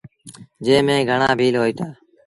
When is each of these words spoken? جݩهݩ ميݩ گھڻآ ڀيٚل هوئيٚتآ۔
جݩهݩ 0.63 0.85
ميݩ 0.87 1.07
گھڻآ 1.09 1.29
ڀيٚل 1.39 1.55
هوئيٚتآ۔ 1.59 1.85